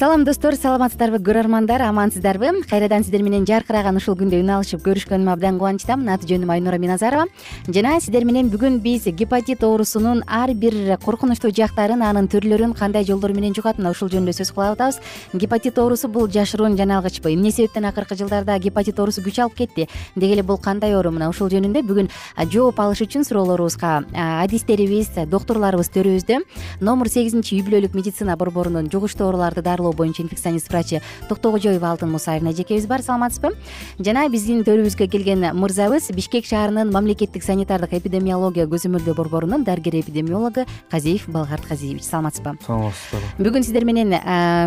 [0.00, 2.62] салам достор саламатсыздарбы көрөрмандар амансыздарбы?
[2.64, 7.26] Кайрадан сиздер менен жаркыраган ушул күндө үн алышып көрүшкөнүмө абдан кубанычтамын аты жөнүм айнура миназарова.
[7.68, 13.34] Жана сиздер менен бүгүн биз гепатит оорусунун ар бир коркунучтуу жактарын анын түрлөрүн кандай жолдор
[13.36, 15.02] менен жугат мына ушул жөнүндө сөз кылып атабыз
[15.34, 19.88] гепатит оорусу бул жашыруун жаналгычпы эмне себептен акыркы жылдарда гепатит оорусу күч алып кетти?
[20.16, 21.12] Деги эле бул кандай оору?
[21.12, 22.08] Мына ушул жөнүндө бүгүн
[22.48, 26.40] жооп алыш үчүн суроолорубузга адистерибиз доктурларыбыз төрүбүздө
[26.80, 32.50] номур сегизинчи үй бүлөлүк медицина борборунун жугуштуу ооруларды дарылоо боюнча инфекционист врачы токтокожоева алтын мусаевна
[32.50, 33.54] эжекебиз бар саламатсызбы?
[33.98, 41.28] Жана биздин төрүбүзгө келген мырзабыз бишкек шаарынын мамлекеттик санитардык эпидемиология көзөмөлдөө борборунун дарыгер эпидемиологу казиев
[41.28, 42.04] балгарт казиевич.
[42.04, 42.56] Саламатсызбы?
[42.66, 43.26] Саламатсыздарбы.
[43.38, 44.14] Бүгүн сиздер менен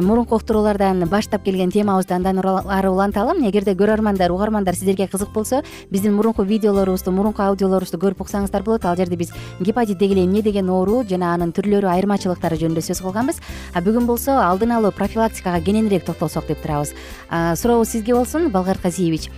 [0.05, 6.13] мурунку уктуруулардан баштап келген темабызды андан ары уланталы эгерде көрөрмандар угармандар сиздерге кызык болсо биздин
[6.13, 8.85] мурунку видеолорубузду мурунку аудиолорубузду көрүп уксаңыздар болот.
[8.85, 13.01] Ал жерде биз гепатит деги эле эмне деген оору жана анын түрлөрү айырмачылыктары жөнүндө сөз
[13.01, 13.41] кылганбыз.
[13.73, 16.93] А бүгүн болсо алдын алуу профилактикага кененирээк токтолсок деп турабыз.
[17.29, 19.29] Сурообуз сизге болсун балгарт казиевич.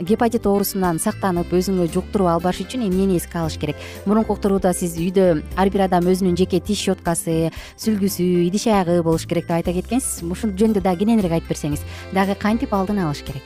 [0.00, 3.76] Гепатит оорусунан сактанып өзүңө жуктуруп албаш үчүн эмнени эске алыш керек?
[4.04, 9.24] Мурунку уктурууда сиз үйдө ар бир адам өзүнүн жеке тиш щеткасы сүлгүсү идиш аягы болуш
[9.24, 10.20] керек деп айта кеткенсиз.
[10.28, 13.44] Ушул жөнүндө дагы кененирээк айтып берсеңиз дагы кантип алдын алыш керек?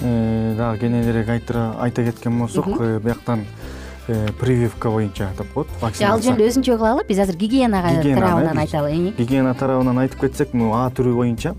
[0.00, 3.46] Э, дагы кененирээк айта кеткен болсок э, бияктан
[4.06, 10.04] прививка боюнча деп коет ал жөнүндө өзүнчө кылалы биз азыр гигиенага тарабынан айталы гигиена тарабынан
[10.06, 11.54] айтып кетсек могу а түрү боюнча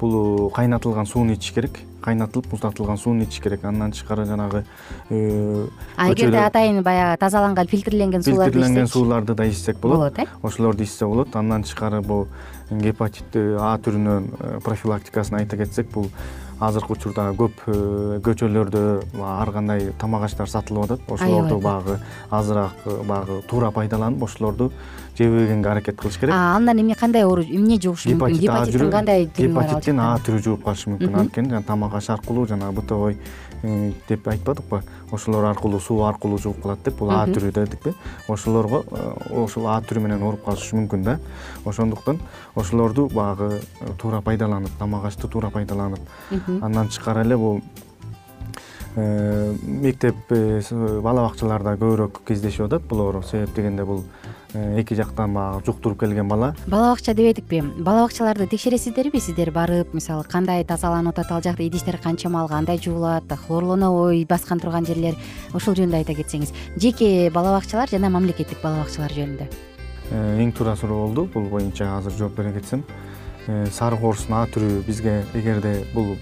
[0.00, 3.64] бул кайнатылган сууну ичиш керек кайнатылып муздатылган сууну ичиш керек.
[3.64, 4.64] Андан тышкары жанагы
[5.10, 5.66] э,
[5.96, 10.26] а эгерде атайын баягы тазаланган фильтрленген сууларды фильтрленген сууларды да ичсек болот болот э.
[10.42, 11.36] ошолорду ичсе болот.
[11.36, 12.26] Андан тышкары бул
[12.70, 16.10] гепатит а түрүнүн э, профилактикасын айта кетсек бул
[16.60, 18.82] азыркы учурда көп э, көчөлөрдө
[19.24, 21.06] ар кандай тамак аштар сатылып атат.
[21.08, 21.98] Ошолорду баягы
[22.30, 24.70] азыраак баягы туура пайдаланып ошолорду
[25.18, 26.34] жебегенге аракет кылыш керек.
[26.34, 28.38] Андан эмне кандай оору эмне жугушу мүмкүн?
[28.40, 31.18] Гепатиттин кандай түрү бар гепатиттин а түрү жугуп калышы мүмкүн.
[31.24, 33.16] Анткени тамак аш аркылуу жанагы бытовой
[33.62, 34.82] деп айтпадыкпы?
[35.12, 37.94] Ошолор аркылуу суу аркылуу жугуп калат деп бул а түрү дедикпи.
[38.28, 41.18] Ошолорго э, ошол а түрү менен ооруп калышы мүмкүн да.
[41.64, 42.20] Ошондуктан
[42.54, 46.00] ошолорду баягы э, туура пайдаланып тамак ашты туура пайдаланып
[46.62, 47.60] андан тышкары эле бул
[48.96, 52.82] мектеп бала бакчаларда көбүрөөк кездешип атат.
[52.88, 54.19] Бул оору себеп дегенде бул Э,
[54.54, 56.54] эки жактан баягы жуктуруп келген бала.
[56.66, 59.20] Бала бакча дебедикпи бала бакчаларды текшересиздерби?
[59.20, 64.86] Сиздер барып мисалы кандай тазаланып атат ал жакта идиштер канча кандай жуулат хлорлоно баскан турган
[64.86, 65.14] жерлер
[65.54, 66.52] ошол жөнүндө айта кетсеңиз.
[66.76, 69.46] Жеке бала бакчалар жана мамлекеттик бала бакчалар жөнүндө.
[70.10, 71.28] Э, эң туура суроо болду.
[71.32, 72.84] Бул боюнча азыр жооп бере кетсем.
[73.46, 76.16] Э, сары кооруздун а түрү бизге эгерде бул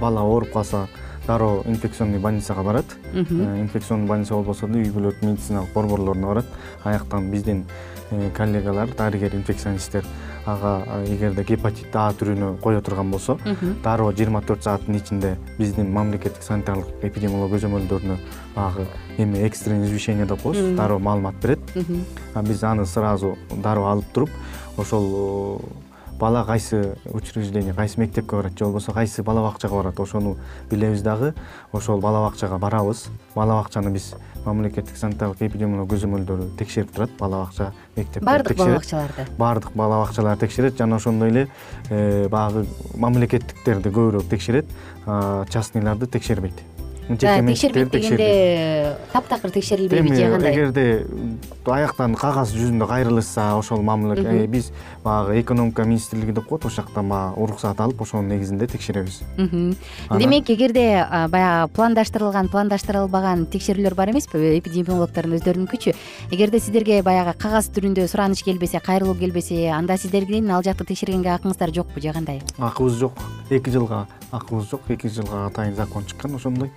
[0.00, 0.88] бала ооруп калса
[1.26, 2.86] дароо инфекционный больницага барат.
[3.12, 6.46] Э, инфекционный больница болбосо да үй бүлөлүк медициналык борборлоруна барат.
[6.84, 7.64] Аяктан биздин
[8.10, 10.04] э, коллегалар дарыгер инфекционисттер
[10.46, 13.38] ага эгерде гепатит а түрүнө кое турган болсо
[13.84, 18.16] дароо жыйырма төрт сааттын ичинде биздин мамлекеттик санитарлык эпидемиология көзөмөлдөрүнө
[18.54, 18.86] баягы
[19.18, 21.60] эме экстренный извещение деп коебуз дароо маалымат берет.
[22.42, 24.30] Биз аны сразу дароо алып туруп
[24.76, 25.60] ошол
[26.20, 30.36] бала кайсы учреждение кайсы мектепке барат же болбосо кайсы бала бакчага барат ошону
[30.70, 31.34] билебиз дагы.
[31.72, 33.06] Ошол бала бакчага барабыз.
[33.34, 34.14] Бала бакчаны биз
[34.44, 37.10] мамлекеттик санитарлык эпидемиология көзөмөлдөрү текшерип турат.
[37.18, 39.26] Бала бакча мектеп баардык бала бакчаларды.
[39.38, 40.76] Баардык бала бакчаларды текшерет.
[40.78, 41.48] Жана ошондой эле
[41.88, 44.68] э, баягы мамлекеттиктерди көбүрөөк текшерет.
[45.06, 46.60] Частныйларды текшербейт
[47.18, 51.06] жеке текшербейт дегенде таптакыр текшерилбейби же кандай эгерде
[51.66, 54.70] аяктан кагаз жүзүндө кайрылышса ошол мамлекет биз
[55.04, 59.20] баягы экономика министрлиги деп коет ошол жактан баягы уруксаат алып ошонун негизинде текшеребиз.
[59.36, 65.94] Демек эгерде баягы пландаштырылган пландаштырылбаган текшерүүлөр бар эмеспи эпидемиологдордун өздөрүнүнкүчү
[66.30, 71.74] эгерде сиздерге баягы кагаз түрүндө сураныч келбесе кайрылуу келбесе анда сиздердин ал жакты текшергенге акыңыздар
[71.74, 73.12] жокпу же кандай акыбыз жок.
[73.50, 74.82] Эки жылга акыбыз жок.
[74.88, 76.70] Эки жылга атайын закон чыккан ошондой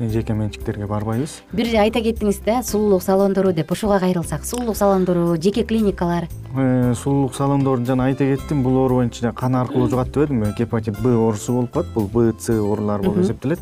[0.00, 1.42] жеке менчиктерге барбайбыз.
[1.52, 4.44] Бир айта кеттиңиз да сулуулук салондору деп ошого кайрылсак.
[4.44, 6.28] Сулуулук салондору жеке клиникалар.
[6.56, 11.14] Э, сулуулук салондорун жана айта кеттим бул оору боюнча кан аркылуу жугат дебедимби гепатит б
[11.14, 11.88] оорусу болуп калат.
[11.94, 13.60] Бул б с оорулар болуп эсептелет.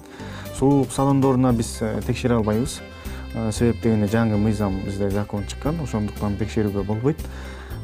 [0.58, 2.80] Сулуулук салондоруна биз э, текшере албайбыз.
[3.34, 5.80] Э, себеп дегенде жаңы мыйзам бизде закон чыккан.
[5.82, 7.18] Ошондуктан текшерүүгө болбойт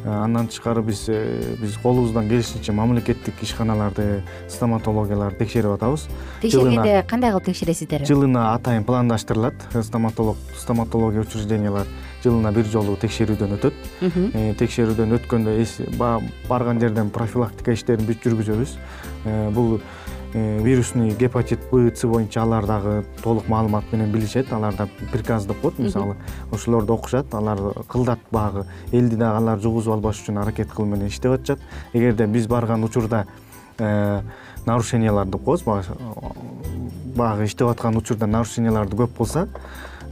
[0.04, 6.06] андан тышкары биз э, биз колубуздан келишинче мамлекеттик ишканаларды стоматологияларды текшерип атабыз.
[6.42, 8.06] Текшергенде кандай кылып текшересиздер?
[8.08, 9.54] жылына атайын пландаштырылат.
[9.82, 11.86] Стоматолог стоматология учреждениялар
[12.24, 13.74] жылына бир жолу текшерүүдөн өтөт.
[14.00, 15.56] Э, текшерүүдөн өткөндө
[15.98, 18.76] баягы барган жерден профилактика иштерин биз жүргүзөбүз.
[19.52, 24.52] Бул Э, вирусный гепатит б с боюнча алар дагы толук маалымат менен билишет.
[24.52, 26.16] Аларда приказ деп коет мисалы
[26.52, 27.34] ошолорду окушат.
[27.34, 31.60] Алар кылдат баягы элди дагы алар жугузуп албаш үчүн аракет кылуу менен иштеп атышат.
[31.92, 33.26] Эгерде биз барган учурда
[33.78, 34.22] э,
[34.66, 35.64] нарушениялар деп коебуз
[37.16, 39.48] баягы иштеп аткан учурда нарушенияларды көп болсо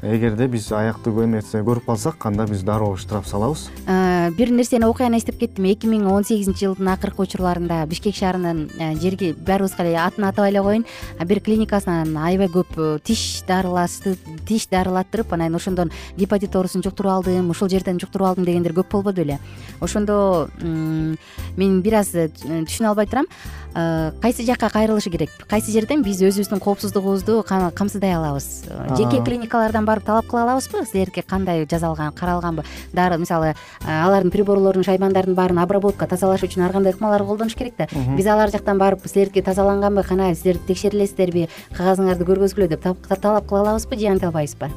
[0.03, 3.69] эгерде биз аяктуу эмесе көрүп калсак анда биз дароо штраф салабыз.
[3.87, 5.65] Э, бир нерсени окуяны эстеп кеттим.
[5.65, 10.51] эки миң он сегизинчи жылдын акыркы учурларында бишкек шаарынын э, жерги баарыбызга эле атын атабай
[10.51, 10.87] эле коеюн.
[11.27, 14.17] Бир клиникасынан аябай көп э, тиш дарылашты
[14.47, 19.23] тиш дарылаттырып анан ошондон гепатит оорусун жуктуруп алдым ушул жерден жуктуруп алдым дегендер көп болбоду
[19.23, 19.41] беле
[19.81, 23.27] ошондо мен бир аз түшүнө албай турам
[23.75, 25.31] кайсы жакка кайрылышы керек?
[25.49, 28.65] Кайсы жерден биз өзүбүздүн коопсуздугубузду камсыздай алабыз?
[28.97, 30.85] Жеке клиникалардан барып талап кыла алабызбы?
[30.87, 32.65] Силерге кандай жасалган каралганбы?
[32.93, 33.55] Дары мисалы
[33.85, 37.89] алардын приборлорун шаймандардын баарын обработка тазалаш үчүн ар кандай ыкмаларды колдонуш керек да?
[38.17, 40.03] Биз алар жактан барып силердики тазаланганбы?
[40.03, 44.71] Кана силер текшерилесиздерби кагазыңарды көргөзгүлө деп талап кыла алабызбы же анте албайбызбы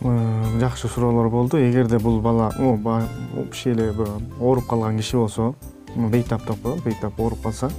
[0.00, 1.58] э, жакшы суроолор болду.
[1.58, 2.52] Эгерде бул бала
[3.36, 3.92] общий эле
[4.40, 5.54] ооруп калган киши болсо
[5.96, 7.70] бейтап деп бейтап ооруп калса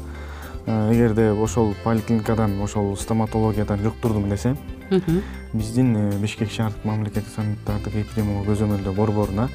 [0.65, 4.55] э, эгерде ошол поликлиникадан ошол стоматологиядан жуктурдум десе
[5.53, 9.49] биздин э, бишкек шаардык мамлекеттик санитардык эпидемиология көзөмөлдөө борборуна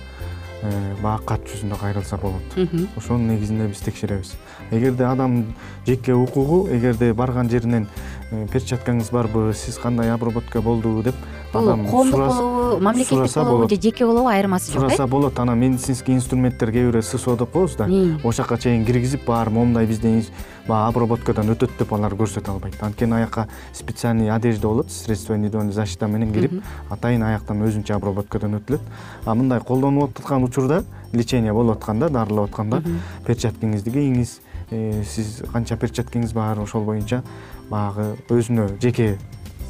[0.63, 2.59] э, баягы кат жүзүндө кайрылса болот.
[2.97, 4.35] Ошонун негизинде биз текшеребиз.
[4.71, 5.55] Эгерде адам
[5.87, 7.89] жеке укугу эгерде барган жеринен
[8.31, 11.15] перчаткаңыз барбы сиз кандай обработка болду деп
[11.53, 12.21] бул коомдук
[12.65, 14.87] болобу мамлекеттик болобу же жеке болобу айырмасы жок э?
[14.89, 15.39] сураса болот.
[15.39, 19.87] Анан медицинский инструменттер кээ бирөө сысо деп коебуз да ошол жака чейин киргизип баары момундай
[19.87, 20.25] бизден
[20.67, 22.77] баягы обработкадан өтөт деп алар көрсөтө албайт.
[22.83, 28.81] Анткени аяка специальный одежда болот средство индивидуальной защита менен кирип атайын аяктан өзүнчө обработкадан өтүлөт.
[29.25, 32.83] А мындай колдонуп аткан учурда лечение болуп атканда дарылап атканда
[33.27, 37.23] перчаткаңызды кийиңиз э, сиз канча перчаткаңыз бар ошол боюнча
[37.71, 39.19] баягы өзүнө жеке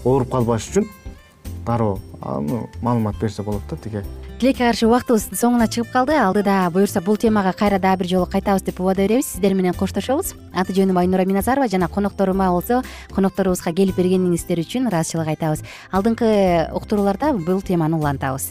[0.04, 0.88] ооруп калбаш үчүн
[1.66, 1.98] дароо
[2.82, 4.04] маалымат берсе болот да тиге.
[4.40, 6.16] Тилекке каршы убактыбыз соңуна чыгып калды.
[6.18, 9.30] Алдыда буюрса бул темага кайра дагы бир жолу кайтабыз деп убада беребиз.
[9.30, 10.34] Сиздер менен коштошобуз.
[10.52, 12.82] Аты жөнүм айнура миназарова жана конокторума болсо
[13.14, 15.64] конокторубузга келип бергениңиздер үчүн ыраазычылык айтабыз.
[15.92, 18.50] Алдыңкы уктурууларда бул теманы улантабыз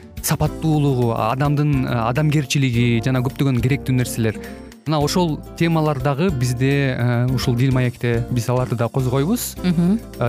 [0.23, 4.39] сапаттуулугу адамдын э, адамгерчилиги жана көптөгөн керектүү нерселер.
[4.87, 9.55] Мына ошол темалар дагы бизде э, ушул дил маекте биз аларды да козгойбуз.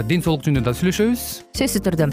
[0.08, 1.26] Ден соолук жөнүндө да сүйлөшөбүз.
[1.56, 2.12] Сөзсүз түрдө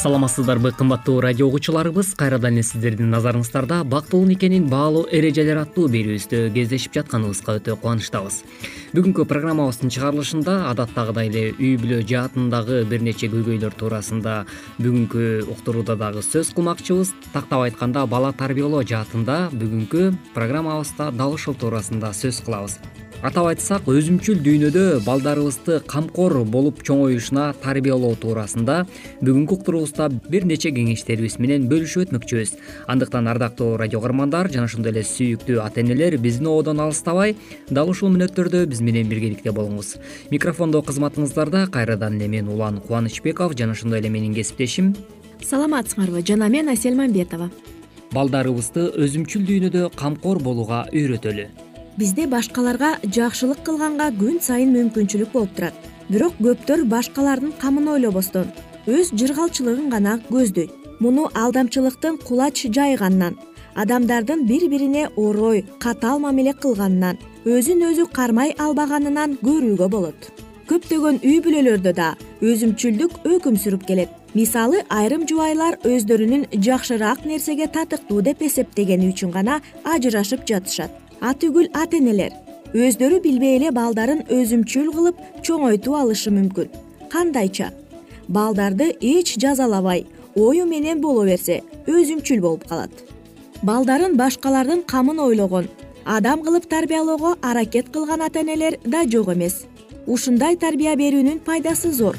[0.00, 2.14] саламатсыздарбы кымбаттуу радио угуучуларыбыз.
[2.16, 8.38] Кайрадан эле сиздердин назарыңыздарда бактылуу никенин баалуу эрежелери аттуу берүүбүздө кездешип жатканыбызга өтө кубанычтабыз.
[8.96, 14.38] Бүгүнкү программабыздын чыгарылышында адаттагыдай эле үй бүлө жаатындагы бир нече көйгөйлөр туурасында
[14.80, 17.12] бүгүнкү уктурууда дагы сөз кылмакчыбыз.
[17.34, 22.80] Тактап айтканда бала тарбиялоо жаатында бүгүнкү программабызда дал ушул туурасында сөз кылабыз.
[23.20, 28.86] Атап айтсак өзүмчүл дүйнөдө балдарыбызды камкор болуп чоңоюшуна тарбиялоо туурасында
[29.20, 29.58] бүгүнкү
[30.30, 32.52] бир нече кеңештерибиз менен бөлүшүп өтмөкчүбүз
[32.92, 37.36] андыктан ардактуу радио каармандар жана ошондой эле сүйүктүү ата энелер биздин ободон алыстабай
[37.70, 39.96] дал ушул мүнөттөрдө биз менен биргеликте болуңуз
[40.30, 44.94] микрофондо кызматыңыздарда кайрадан эле мен улан кубанычбеков жана ошондой эле менин кесиптешим
[45.42, 47.50] саламатсыңарбы жана мен асель мамбетова
[48.14, 51.48] балдарыбызды өзүмчүл дүйнөдө камкор болууга үйрөтөлү
[52.00, 58.50] бизде башкаларга жакшылык кылганга күн сайын мүмкүнчүлүк болуп турат бирок көптөр башкалардын камын ойлобостон
[58.96, 60.70] өз жыргалчылыгын гана көздөйт
[61.00, 63.38] муну алдамчылыктын кулач жайганынан
[63.74, 70.30] адамдардын бири бирине орой катаал мамиле кылганынан өзүн өзү кармай албаганынан көрүүгө болот.
[70.68, 72.08] Көптөгөн үй бүлөлөрдө да
[72.42, 74.10] өзүмчүлдүк өкүм сүрүп келет.
[74.34, 80.92] Мисалы айрым жубайлар өздөрүнүн жакшыраак нерсеге татыктуу деп эсептегени үчүн гана ажырашып жатышат.
[81.20, 82.36] Атүгүл ата энелер
[82.74, 86.70] өздөрү билбей эле балдарын өзүмчүл кылып чоңойтуп алышы мүмкүн.
[87.10, 87.72] Кандайча
[88.30, 90.06] балдарды эч жазалабай
[90.36, 92.92] ою менен боло берсе өзүмчүл болуп калат.
[93.62, 95.66] Балдарын башкалардын камын ойлогон
[96.04, 99.64] адам кылып тарбиялоого аракет кылган ата энелер да жок эмес.
[100.06, 102.16] Ушундай тарбия берүүнүн пайдасы зор.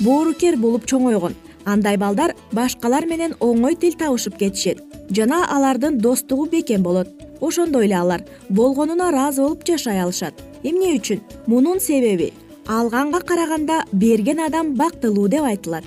[0.00, 1.34] Боорукер болуп чоңойгон.
[1.64, 7.08] Андай балдар башкалар менен оңой тил табышып кетишет жана алардын достугу бекем болот.
[7.40, 10.34] Ошондой эле алар болгонуна ыраазы болуп жашай алышат.
[10.62, 11.20] Эмне үчүн?
[11.46, 12.32] Мунун себеби
[12.66, 15.84] алганга караганда берген адам бактылуу деп айтылат.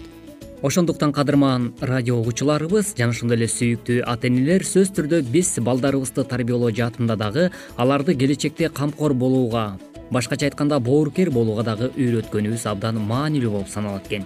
[0.61, 6.71] Ошондуктан кадырман радио угуучуларыбыз жана ошондой эле сүйүктүү ата энелер сөзсүз түрдө биз балдарыбызды тарбиялоо
[6.71, 9.77] жаатында дагы аларды келечекте камкор болууга
[10.11, 14.25] башкача айтканда боорукер болууга дагы үйрөткөнүбүз абдан маанилүү болуп саналат экен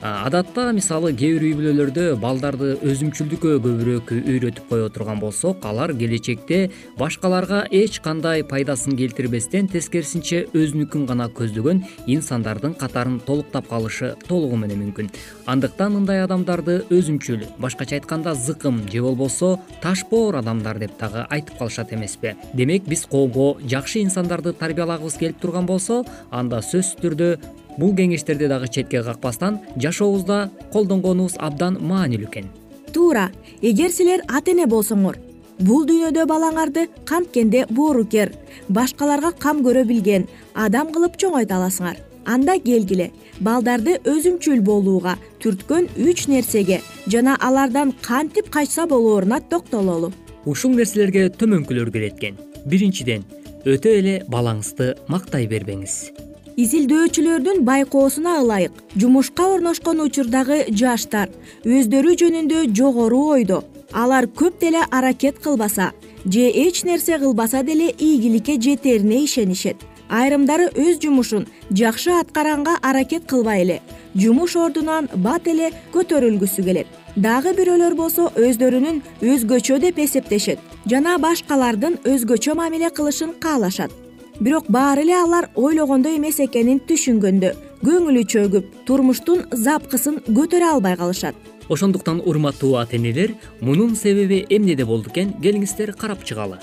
[0.00, 6.70] адатта мисалы кээ бир үй бүлөлөрдө балдарды өзүмчүлдүккө көбүрөөк үйрөтүп кое турган болсок алар келечекте
[6.98, 14.84] башкаларга эч кандай пайдасын келтирбестен тескерисинче өзүнүкүн гана көздөгөн инсандардын катарын толуктап калышы толугу менен
[14.84, 15.10] мүмкүн.
[15.50, 21.58] Андыктан мындай адамдарды өзүмчүл башкача айтканда зыкым же болбосо таш боор адамдар деп дагы айтып
[21.58, 22.36] калышат эмеспи.
[22.54, 27.38] Демек биз коомго жакшы инсандарды тарбиялагыбыз келип турган болсо анда сөзсүз түрдө
[27.78, 32.50] бул кеңештерди дагы четке какпастан жашообузда колдонгонубуз абдан маанилүү экен.
[32.92, 33.30] Туура
[33.62, 35.18] эгер силер ата эне болсоңор
[35.60, 38.32] бул дүйнөдө балаңарды канткенде боорукер
[38.68, 41.96] башкаларга кам көрө билген адам кылып чоңойто аласыңар.
[42.28, 50.12] Анда келгиле балдарды өзүмчүл болууга түрткөн үч нерсеге жана алардан кантип качса болооруна токтололу.
[50.44, 52.38] Ушул нерселерге төмөнкүлөр келет экен.
[52.66, 53.24] Биринчиден
[53.64, 56.27] өтө эле балаңызды мактай бербеңиз
[56.58, 58.72] изилдөөчүлөрдүн байкоосуна ылайык.
[58.98, 61.30] Жумушка орношкон учурдагы жаштар
[61.62, 63.60] өздөрү жөнүндө жогору ойдо
[63.92, 65.92] алар көп деле аракет кылбаса
[66.24, 69.76] же эч нерсе кылбаса деле ийгиликке жетерине ишенишет.
[70.08, 73.80] Айрымдары өз жумушун жакшы аткарганга аракет кылбай эле.
[74.16, 76.88] Жумуш ордунан бат эле көтөрүлгүсү келет.
[77.14, 80.58] Дагы бирөөлөр болсо өздөрүнүн өзгөчө деп эсептешет
[80.90, 84.07] жана башкалардын өзгөчө мамиле кылышын каалашат
[84.40, 87.52] бирок баары эле алар ойлогондой эмес экенин түшүнгөндө.
[87.82, 91.34] Көңүлү чөгүп турмуштун запкысын көтөрө албай калышат.
[91.68, 96.58] Ошондуктан урматтуу ата энелер мунун себеби эмнеде болду экен келиңиздер карап чыгалы.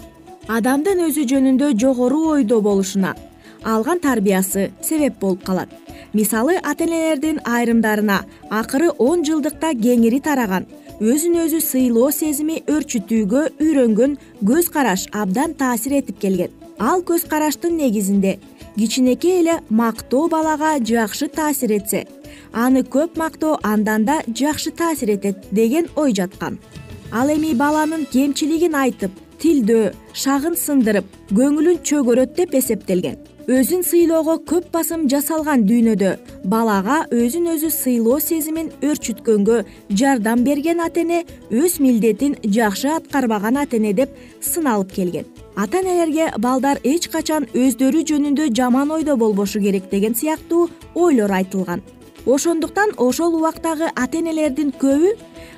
[0.47, 3.15] Адамдын өзү жөнүндө жогору ойдо болушуна
[3.63, 5.69] алган тарбиясы себеп болуп калат.
[6.13, 10.67] Мисалы ата энелердин айрымдарына акыры он жылдыкта кеңири тараган
[10.99, 17.77] өзүн өзү сыйлоо сезими өөрчүтүүгө үйрөнгөн көз караш абдан таасир этип келген ал көз караштын
[17.77, 18.39] негизинде
[18.77, 22.05] кичинекей эле мактоо балага жакшы таасир этсе
[22.53, 26.59] аны көп мактоо андан да жакшы таасир этет деген ой жаткан.
[27.11, 34.71] Ал эми баланын кемчилигин айтып тилдөө шагын сындырып көңүлүн чөгөрөт деп эсептелген өзүн сыйлоого көп
[34.73, 36.15] басым жасалган дүйнөдө.
[36.49, 39.59] Балага өзүн өзү сыйлоо сезимин өөрчүткөнгө
[39.93, 41.19] жардам берген ата эне
[41.51, 45.29] өз милдетин жакшы аткарбаган ата эне деп сыналып келген.
[45.55, 51.83] Ата энелерге балдар эч качан өздөрү жөнүндө жаман ойдо болбошу керек деген сыяктуу ойлор айтылган.
[52.25, 55.13] Ошондуктан ошол убактагы ата энелердин көбү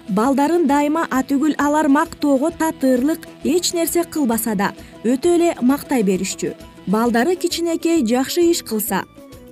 [0.10, 4.74] балдарын дайыма атүгүл алар мактоого татырлык эч нерсе кылбаса да
[5.06, 6.52] өтө эле мактай беришчү
[6.88, 9.02] балдары кичинекей жакшы иш кылса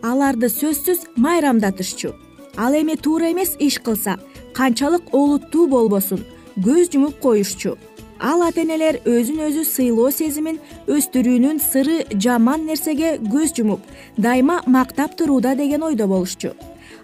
[0.01, 2.13] аларды сөзсүз майрамдатышчу
[2.55, 4.15] ал эми туура эмес иш кылса
[4.55, 6.23] канчалык олуттуу болбосун
[6.55, 7.75] көз жумуп коюшчу.
[8.19, 13.81] Ал ата энелер өзүн өзү сыйлоо сезимин өстүрүүнүн сыры жаман нерсеге көз жумуп
[14.15, 16.53] дайыма мактап турууда деген ойдо болушчу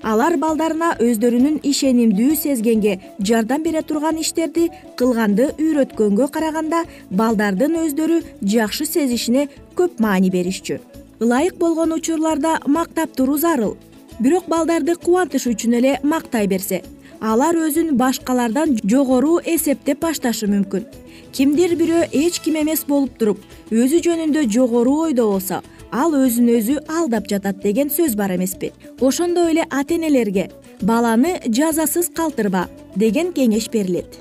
[0.03, 8.21] алар балдарына өздөрүнүн ишенимдүү сезгенге жардам бере турган иштерди кылганды үйрөткөнгө караганда балдардын өздөрү
[8.53, 10.79] жакшы сезишине көп маани беришчү.
[11.21, 13.77] Ылайык болгон учурларда мактап туруу зарыл.
[14.19, 16.81] Бирок балдарды кубантыш үчүн эле мактай берсе
[17.21, 20.87] алар өзүн башкалардан жогору эсептеп башташы мүмкүн.
[21.31, 23.39] Кимдир бирөө эч ким эмес болуп туруп
[23.71, 25.61] өзү жөнүндө жогору ойдо болсо
[25.91, 28.71] ал өзүн өзү алдап жатат деген сөз бар эмеспи.
[28.99, 30.49] Ошондой эле ата энелерге
[30.81, 34.19] баланы жазасыз калтырба деген кеңеш берилет.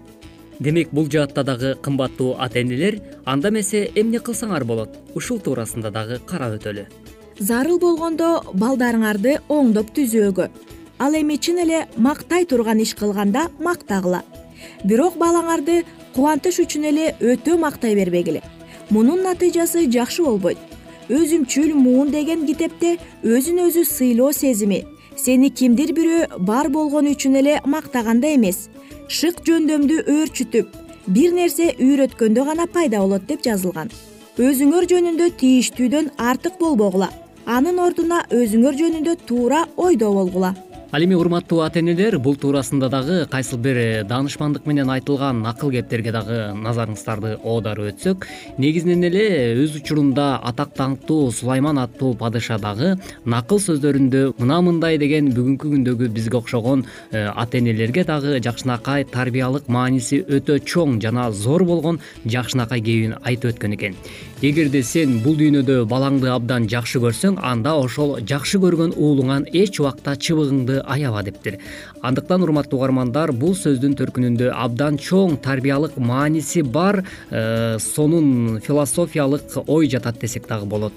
[0.58, 6.20] Демек бул жаатта дагы кымбаттуу ата энелер анда эмесе эмне кылсаңар болот ушул туурасында дагы
[6.26, 6.86] карап өтөлү.
[7.38, 10.50] Зарыл болгондо балдарыңарды оңдоп түзөөгө.
[10.98, 14.22] Ал эми чын эле мактай турган иш кылганда мактагыла.
[14.84, 18.42] Бирок балаңарды кубантыш үчүн эле өтө мактай бербегиле.
[18.90, 20.58] Мунун натыйжасы жакшы болбойт
[21.10, 24.84] өзүмчүл муун деген китепте өзүн өзү сыйлоо сезими
[25.16, 28.68] сени кимдир бирөө бар болгону үчүн эле мактаганда эмес.
[29.08, 30.76] Шык жөндөмдү өөрчүтүп
[31.16, 33.90] бир нерсе үйрөткөндө гана пайда болот деп жазылган.
[34.38, 37.10] Өзүңөр жөнүндө тийиштүүдөн артык болбогула
[37.46, 40.54] анын ордуна өзүңөр жөнүндө туура ойдо болгула
[40.92, 46.10] ал эми урматтуу ата энелер бул туурасында дагы кайсыл бир даанышмандык менен айтылган акыл кептерге
[46.10, 48.26] дагы назарыңыздарды оодарып өтсөк
[48.58, 49.26] негизинен эле
[49.62, 56.08] өз учурунда атак даңктуу сулайман аттуу падыша дагы накыл сөздөрүндө мына мындай деген бүгүнкү күндөгү
[56.10, 62.82] бизге окшогон э, ата энелерге дагы жакшынакай тарбиялык мааниси өтө чоң жана зор болгон жакшынакай
[62.82, 63.94] кебин айтып өткөн экен.
[64.42, 70.14] Эгерде сен бул дүйнөдө балаңды абдан жакшы көрсөң анда ошол жакшы көргөн уулуңан эч убакта
[70.16, 71.58] чыбыгыңды аяба дептир.
[72.02, 79.88] Андыктан урматтуу угармандар бул сөздүн төркүнүндө абдан чоң тарбиялык мааниси бар э, сонун философиялык ой
[79.88, 80.92] жатат десек дагы болот.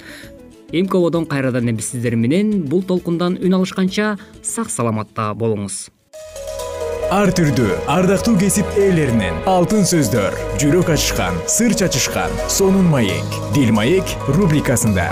[0.72, 5.89] Эмки ободон кайрадан биз сиздер менен бул толкундан үн алышканча сак саламатта болуңуз.
[7.13, 14.17] Ар түрдүү ардактуу кесип ээлеринен алтын сөздөр жүрөк ачышкан сыр чачышкан сонун маек дил маек
[14.34, 15.12] рубрикасында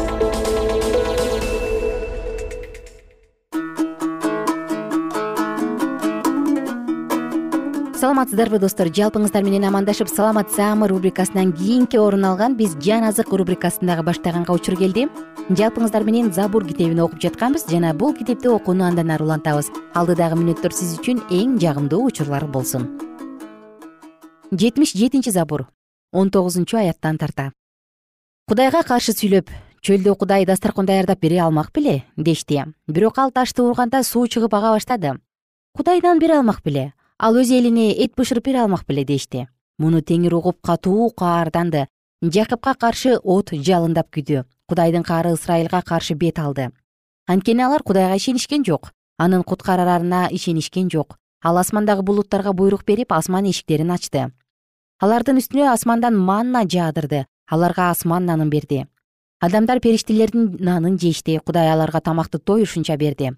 [8.11, 8.89] саламатсыздарбы достор?
[8.91, 14.75] Жалпыңыздар менен амандашып саламат рубрикасынан кийинки орун алган биз жан азык рубрикасын дагы баштаганга учур
[14.75, 15.07] келди
[15.49, 19.71] жалпыңыздар менен забур китебин окуп жатканбыз жана бул китепти окууну андан ары улантабыз.
[19.95, 22.89] Алдыдагы мүнөттөр сиз үчүн эң жагымдуу учурлар болсун.
[24.51, 25.69] Жетимиш жетинчи забур
[26.11, 27.53] он тогузунчу аяттан тарта.
[28.45, 29.47] Кудайга каршы сүйлөп
[29.81, 32.65] чөлдө кудай дасторкон даярдап бере алмак беле дешти.
[32.87, 35.15] Бирок ал ташты урганда суу чыгып ага баштады.
[35.77, 36.91] Кудайдан бере алмак беле
[37.21, 39.47] ал өз элине эт бышырып бере алмак беле дешти.
[39.77, 41.85] Муну теңир угуп катуу каарданды.
[42.21, 44.45] Жакыпка каршы от жалындап күйдү.
[44.67, 46.71] Кудайдын каары ысрайылга каршы бет алды.
[47.27, 51.17] Анткени алар кудайга ишенишкен жок анын куткарарына ишенишкен жок.
[51.43, 54.31] Ал асмандагы булуттарга буйрук берип асман эшиктерин ачты.
[54.99, 57.27] Алардын үстүнө асмандан манна жаадырды.
[57.47, 58.87] Аларга асман нанын берди.
[59.39, 61.37] Адамдар периштелердин нанын жешти.
[61.37, 63.33] Кудай аларга тамакты той ушунча берди.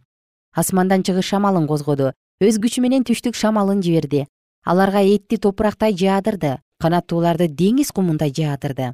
[0.56, 4.26] Асмандан чыгыш шамалын козгоду өз күчү менен түштүк шамалын жиберди.
[4.66, 8.94] Аларга этти топурактай жаадырды канаттууларды деңиз кумундай жаадырды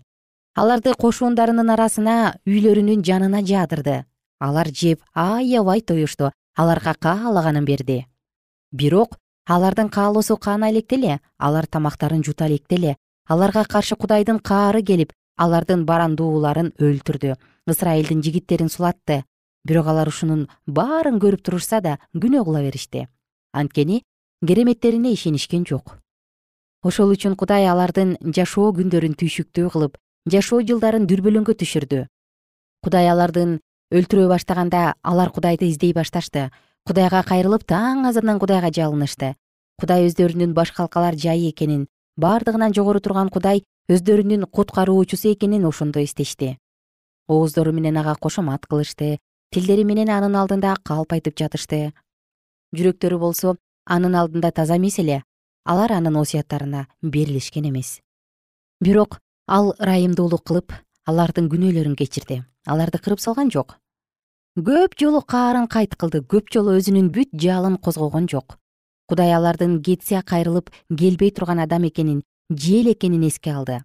[0.60, 2.16] аларды кошундарынын арасына
[2.50, 4.04] үйлөрүнүн жанына жаадырды
[4.40, 6.32] алар жеп аябай тоюшту.
[6.60, 8.06] Аларга каалаганын берди.
[8.72, 12.96] Бирок алардын каалоосу каана электе эле алар тамактарын жута электе эле
[13.28, 17.38] аларга каршы кудайдын каары келип алардын барандууларын өлтүрдү.
[17.70, 19.24] Ысрайылдын жигиттерин сулатты.
[19.64, 23.08] Бирок алар ушунун баарын көрүп турушса да күнөө кыла беришти
[23.54, 24.04] анткени
[24.46, 25.98] кереметтерине ишенишкен жок.
[26.84, 29.98] Ошол үчүн кудай алардын жашоо күндөрүн түйшүктүү кылып
[30.32, 32.06] жашоо жылдарын дүрбөлөңгө түшүрдү.
[32.84, 33.60] Кудай алардын
[33.92, 36.50] өлтүрө баштаганда алар кудайды издей башташты.
[36.88, 39.34] Кудайга кайрылып таң азандан кудайга жалынышты.
[39.80, 46.58] Кудай өздөрүнүн баш калкалар жайы экенин бардыгынан жогору турган кудай өздөрүнүн куткаруучусу экенин ошондо эстешти.
[47.28, 49.18] Ооздору менен ага кошомат кылышты
[49.52, 51.94] тилдери менен анын алдында калп айтып жатышты
[52.76, 53.56] жүрөктөрү болсо
[53.86, 55.24] анын алдында таза эмес эле.
[55.66, 58.00] Алар анын осуяттарына берилишкен эмес.
[58.82, 60.74] Бирок ал ырайымдуулук кылып
[61.06, 62.44] алардын күнөөлөрүн кечирди.
[62.66, 63.78] Аларды кырып салган жок.
[64.58, 66.22] Көп жолу каарын кайт кылды.
[66.22, 68.58] Көп жолу өзүнүн бүт жалын козгогон жок.
[69.10, 73.84] Кудай алардын кетсе кайрылып келбей турган адам экенин жел экенин эске алды.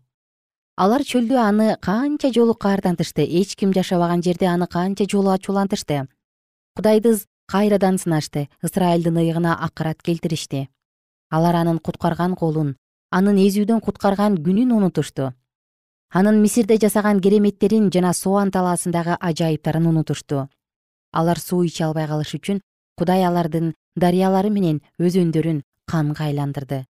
[0.76, 6.08] Алар чөлдө аны канча жолу каардантышты эч ким жашабаган жерде аны канча жолу ачуулантышты
[6.74, 7.14] кудайды
[7.46, 10.68] кайрадан сынашты ысрайылдын ыйыгына акырат келтиришти.
[11.30, 12.76] Алар анын куткарган колун
[13.10, 15.32] анын эзүүдөн куткарган күнүн унутушту
[16.18, 20.48] анын мисирде жасаган кереметтерин жана соан талаасындагы ажайыптарын унутушту
[21.20, 22.60] алар суу иче албай калыш үчүн
[22.98, 26.84] кудай алардын дарыялары менен өзөндөрүн канга айландырды.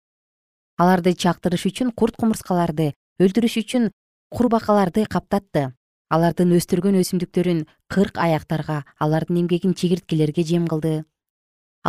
[0.78, 3.90] Аларды чактырыш үчүн курт кумурскаларды өлтүрүш үчүн
[4.32, 5.72] курбакаларды каптатты
[6.14, 11.06] алардын өстүргөн өсүмдүктөрүн кырк аяктарга алардын эмгегин чегирткелерге жем кылды.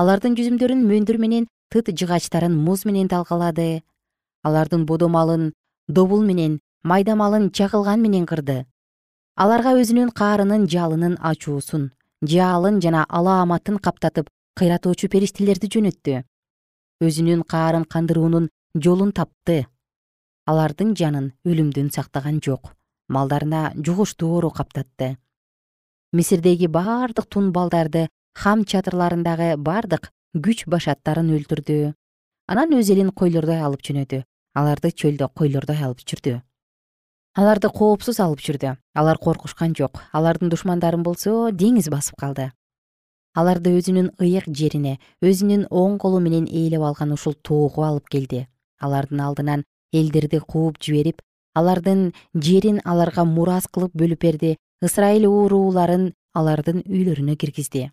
[0.01, 3.83] Алардын жүзүмдөрүн мөндүр менен тыт жыгачтарын муз менен талкалады.
[4.43, 5.51] Алардын бодо малын
[5.89, 8.65] добул менен майда малын чакылган менен кырды.
[9.37, 11.91] Аларга өзүнүн каарынын жалынын ачуусун
[12.35, 16.23] жаалын жана алааматын каптатып кыйратуучу периштелерди жөнөттү.
[17.05, 18.49] Өзүнүн каарын кандыруунун
[18.87, 19.67] жолун тапты.
[20.47, 22.73] Алардын жанын өлүмдөн сактаган жок
[23.09, 25.17] малдарына жугуштуу оору каптатты.
[26.13, 31.95] Мисирдеги бардык тун балдарды хам чатырларындагы бардык күч башаттарын өлтүрдү.
[32.47, 36.39] Анан өз элин койлордой алып жөнөдү аларды чөлдө койлордой алып жүрдү.
[37.35, 38.77] Аларды коопсуз алып жүрдү.
[38.95, 39.99] Алар коркушкан жок.
[40.15, 42.53] Алардын душмандарын болсо деңиз басып калды.
[43.35, 48.47] Аларды өзүнүн ыйык жерине өзүнүн оң колу менен ээлеп алган ушул тоого алып келди.
[48.79, 51.23] Алардын алдынан элдерди кууп жиберип
[51.55, 54.57] алардын жерин аларга мурас кылып бөлүп берди.
[54.85, 57.91] Ысрайыл урууларын алардын үйлөрүнө киргизди.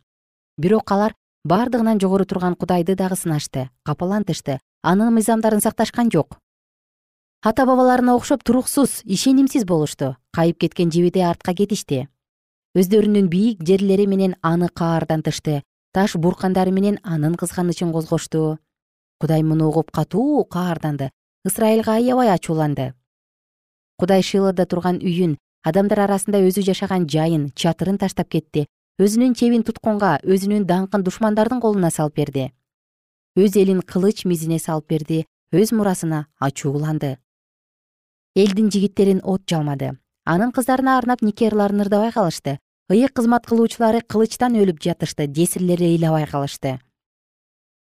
[0.58, 1.14] Бирок алар
[1.46, 6.38] бардыгынан жогору турган кудайды дагы сынашты капалантышты анын мыйзамдарын сакташкан жок.
[7.42, 10.16] Ата бабаларына окшоп туруксуз ишенимсиз болушту.
[10.34, 12.08] Кайып кеткен жебедей артка кетишти.
[12.78, 15.62] Өздөрүнүн бийик жерлери менен аны каардантышты
[15.94, 18.60] таш буркандары менен анын кызганычын козгошту.
[19.20, 21.12] Кудай муну угуп катуу каарданды.
[21.46, 22.94] Ысрайылга аябай ачууланды
[24.02, 28.66] кудай шилода турган үйүн адамдар арасында өзү жашаган жайын чатырын таштап кетти.
[28.98, 32.52] Өзүнүн чебин туткунга өзүнүн даңкын душмандардын колуна салып берди.
[33.38, 37.18] Өз элин кылыч мизине салып берди өз мурасына ачууланды
[38.36, 39.98] элдин жигиттерин от жалмады.
[40.26, 42.60] Анын кыздарына арнап нике ырларын ырдабай калышты.
[42.90, 46.80] Ыйык кызмат кылуучулары кылычтан өлүп жатышты жесирлери ыйлабай калышты.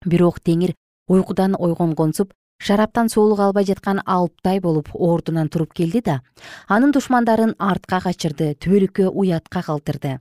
[0.05, 0.75] Бирок теңир
[1.07, 6.21] уйкудан ойгонгонсуп шараптан суулук албай жаткан алптай болуп ордунан туруп келди да
[6.67, 10.19] анын душмандарын артка качырды түбөлүккө уятка калтырды.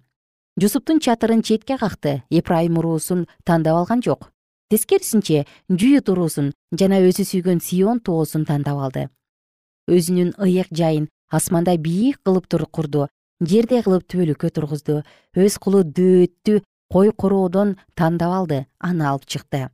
[0.60, 4.30] Жусуптун чатырын четке какты эпрайым уруусун тандап алган жок.
[4.70, 9.08] Тескерисинче жүйүт уруусун жана өзү сүйгөн сион тоосун тандап алды.
[9.88, 13.08] Өзүнүн ыйык жайын асманда бийик кылып курду
[13.40, 15.02] жерде кылып түбөлүккө тургузду
[15.36, 19.68] өз кулу дөөттү кой короодон тандап алды аны алып чыкты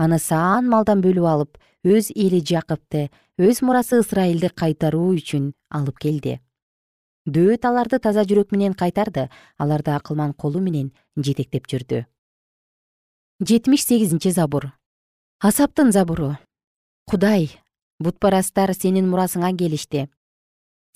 [0.00, 3.08] аны саан малдан бөлүп алып өз эли жакыпты
[3.40, 6.38] өз мурасы ысрайылды кайтаруу үчүн алып келди.
[7.28, 9.28] Дөөт аларды таза жүрөк менен кайтарды
[9.60, 12.04] аларды акылман колу менен жетектеп жүрдү.
[13.40, 14.70] Жетимиш сегизинчи забур.
[15.40, 16.36] Асаптын забуру.
[17.04, 17.50] Кудай
[18.00, 20.08] бутпарастар сенин мурасыңа келишти.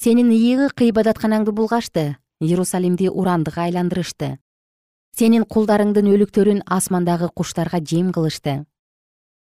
[0.00, 4.38] Сенин ыйыгы ыйбадатканаңды булгашты иерусалимди урандыга айландырышты.
[5.16, 8.64] Сенин кулдарыңдын өлүктөрүн асмандагы куштарга жем кылышты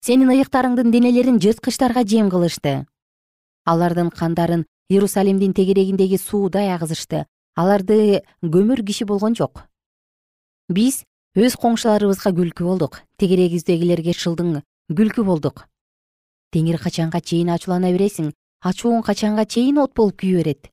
[0.02, 2.86] сенин ыйыктарыңдын денелерин жырткычтарга жем кылышты.
[3.64, 7.26] Алардын кандарын иерусалимдин тегерегиндеги суудай агызышты.
[7.54, 9.62] Аларды көмөр киши болгон жок.
[10.68, 11.04] Биз
[11.36, 13.02] өз коңшуларыбызга күлкү болдук.
[13.18, 15.68] Тегерегибиздегилерге шылдың күлкү болдук.
[16.52, 18.32] Теңир качанга чейин ачуулана бересиң.
[18.62, 20.68] Ачууң качанга чейин от болуп күйө берет.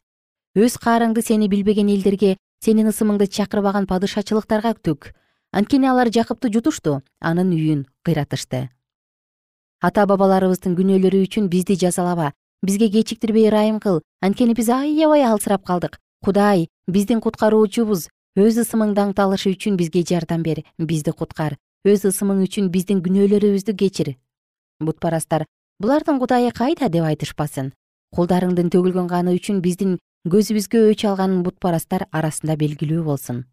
[0.57, 5.13] Өз каарыңды сени билбеген элдерге сенин ысымыңды чакырбаган падышачылыктарга төк
[5.51, 8.67] анткени алар жакыпты жутушту анын үйүн кыйратышты
[9.79, 14.01] ата бабаларыбыздын күнөөлөрү үчүн бизди жазалаба бизге кечиктирбей ырайым кыл.
[14.21, 15.99] Анткени биз аябай алсырап калдык.
[16.23, 18.09] Кудай биздин куткаруучубуз.
[18.35, 21.55] Өз ысымыңды аңталышы үчүн бизге жардам бер бизди куткар.
[21.87, 24.15] Өз ысымың үчүн биздин күнөөлөрүбүздү кечир.
[24.79, 25.45] Бутпарастар
[25.79, 27.71] булардын кудайы кайда деп айтышпасын?
[28.15, 33.45] Кулдарыңдын төгүлгөн каны үчүн биздин көзүбүзгө өч алган бутпарастар арасында белгилүү болсун.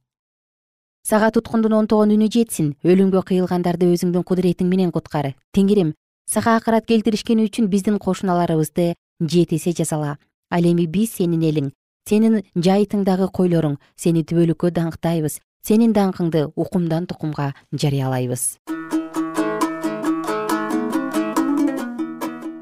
[1.07, 2.75] Сага туткундун онтогон үнү жетсин.
[2.83, 5.37] Өлүмгө кыйылгандарды өзүңдүн кудуретиң менен куткар.
[5.55, 5.95] Теңирим
[6.27, 10.19] сага акырат келтиришкени үчүн биздин кошуналарыбызды жети эсе жазала
[10.51, 11.71] ал эми биз сенин элиң
[12.09, 18.59] сенин жайытыңдагы койлоруң сени түбөлүккө даңктайбыз сенин даңкыңды укумдан тукумга жарыялайбыз.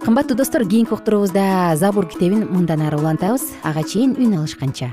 [0.05, 3.49] Кымбаттуу достор кийинки уктуруубузда забур китебин мындан ары улантабыз.
[3.63, 4.93] Ага чейин үн алышканча